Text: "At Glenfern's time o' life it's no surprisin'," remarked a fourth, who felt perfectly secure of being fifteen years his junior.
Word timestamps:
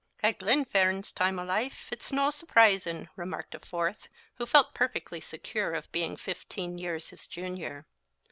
"At 0.23 0.39
Glenfern's 0.39 1.11
time 1.11 1.37
o' 1.37 1.43
life 1.43 1.87
it's 1.91 2.11
no 2.11 2.31
surprisin'," 2.31 3.07
remarked 3.15 3.53
a 3.53 3.59
fourth, 3.59 4.07
who 4.37 4.47
felt 4.47 4.73
perfectly 4.73 5.21
secure 5.21 5.73
of 5.73 5.91
being 5.91 6.17
fifteen 6.17 6.79
years 6.79 7.09
his 7.11 7.27
junior. 7.27 7.85